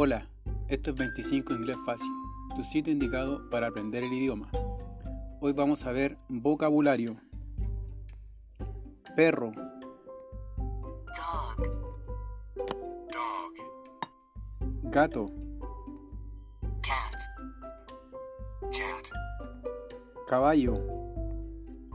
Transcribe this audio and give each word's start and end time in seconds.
Hola, 0.00 0.28
esto 0.68 0.90
es 0.90 0.96
25 0.96 1.54
Inglés 1.54 1.76
Fácil, 1.84 2.12
tu 2.54 2.62
sitio 2.62 2.92
indicado 2.92 3.50
para 3.50 3.66
aprender 3.66 4.04
el 4.04 4.12
idioma. 4.12 4.48
Hoy 5.40 5.52
vamos 5.52 5.84
a 5.86 5.90
ver 5.90 6.16
vocabulario. 6.28 7.16
Perro, 9.16 9.50
dog, 10.56 11.56
dog, 13.10 13.54
gato, 14.84 15.26
cat, 16.80 17.20
cat, 18.70 19.04
caballo, 20.28 20.74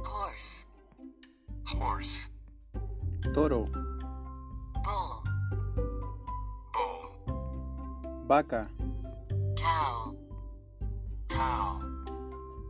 horse, 0.04 0.68
horse, 1.80 2.30
toro, 3.34 3.83
vaca, 8.28 8.70
cow, 9.56 10.16
cow, 11.28 11.82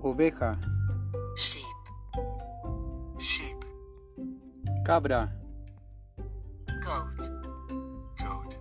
oveja, 0.02 0.60
sheep, 1.36 1.64
sheep, 3.20 3.58
cabra, 4.84 5.32
goat, 6.82 7.32
goat, 8.18 8.60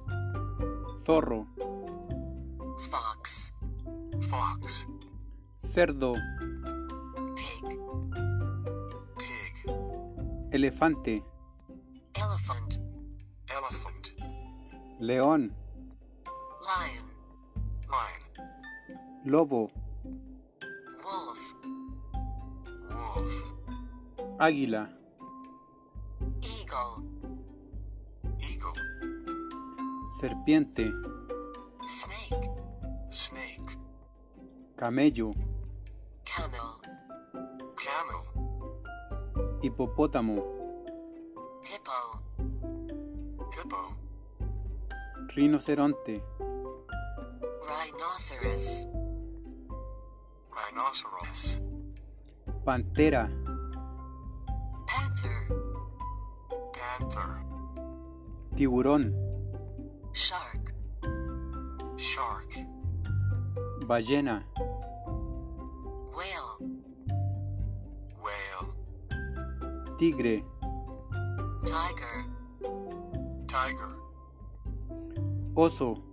zorro, 1.07 1.47
fox, 2.91 3.55
fox, 4.29 4.87
cerdo, 5.61 6.13
pig, 7.35 7.79
pig, 9.17 9.67
elefante, 10.53 11.25
elephant, 12.15 12.81
elephant, 13.49 14.15
león, 15.01 15.62
lion, 16.63 17.09
lion, 17.91 18.23
lobo, 19.27 19.71
wolf, 21.03 21.55
wolf, 22.89 23.55
águila, 24.39 24.89
eagle, 26.41 27.03
eagle, 28.39 28.81
serpiente, 30.21 30.93
snake, 31.85 32.51
snake, 33.09 33.77
camello, 34.77 35.35
camel, 36.23 36.71
camel, 37.75 38.23
hipopótamo, 39.63 40.37
hippo, 41.65 41.99
hippo, 43.51 43.97
rinoceronte, 45.35 46.23
rhinoceros, 47.69 48.89
rhinoceros, 50.51 51.63
pantera, 52.65 53.31
panther, 54.87 55.49
panther, 56.73 57.45
tiburón, 58.57 59.15
shark, 60.13 60.75
shark, 61.97 62.51
ballena, 63.87 64.45
whale, 66.17 66.59
whale, 68.23 68.75
tigre, 69.99 70.45
tiger, 71.65 72.27
tiger, 73.47 73.97
oso, 75.55 76.12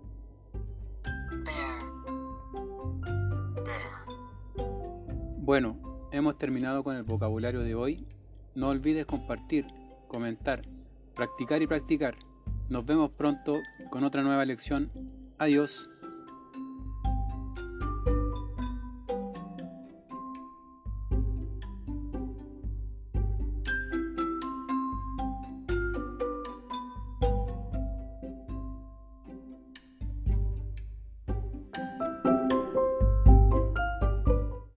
Bueno, 5.49 5.80
hemos 6.11 6.37
terminado 6.37 6.83
con 6.83 6.95
el 6.95 7.02
vocabulario 7.02 7.61
de 7.61 7.73
hoy. 7.73 8.05
No 8.54 8.67
olvides 8.67 9.08
compartir, 9.08 9.65
comentar, 10.08 10.61
practicar 11.15 11.60
y 11.64 11.65
practicar. 11.65 12.20
Nos 12.70 12.86
vemos 12.86 13.10
pronto 13.10 13.58
con 13.89 14.04
otra 14.04 14.21
nueva 14.21 14.45
lección. 14.45 14.92
Adiós. 15.39 15.89